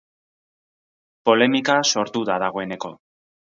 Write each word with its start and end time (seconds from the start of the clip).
Polemika 1.31 1.77
sortu 1.95 2.25
da 2.33 2.41
dagoeneko. 2.49 2.97